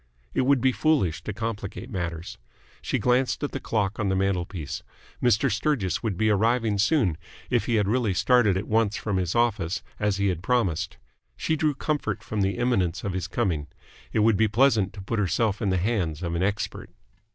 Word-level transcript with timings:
It 0.33 0.47
would 0.47 0.61
be 0.61 0.71
foolish 0.71 1.21
to 1.25 1.31
complicate 1.31 1.91
matters. 1.91 2.39
She 2.81 2.97
glanced 2.97 3.43
at 3.43 3.51
the 3.51 3.59
clock 3.59 3.99
on 3.99 4.09
the 4.09 4.15
mantelpiece. 4.15 4.81
Mr. 5.21 5.51
Sturgis 5.51 6.01
would 6.01 6.17
be 6.17 6.31
arriving 6.31 6.79
soon, 6.79 7.19
if 7.51 7.67
he 7.67 7.75
had 7.75 7.87
really 7.87 8.15
started 8.15 8.57
at 8.57 8.67
once 8.67 8.95
from 8.97 9.17
his 9.17 9.35
office, 9.35 9.83
as 9.99 10.17
he 10.17 10.29
had 10.29 10.41
promised. 10.41 10.97
She 11.37 11.55
drew 11.55 11.75
comfort 11.75 12.23
from 12.23 12.41
the 12.41 12.57
imminence 12.57 13.03
of 13.03 13.13
his 13.13 13.27
coming. 13.27 13.67
It 14.11 14.21
would 14.25 14.37
be 14.37 14.47
pleasant 14.47 14.91
to 14.93 15.01
put 15.03 15.19
herself 15.19 15.61
in 15.61 15.69
the 15.69 15.77
hands 15.77 16.23
of 16.23 16.33
an 16.33 16.41
expert. 16.41 16.89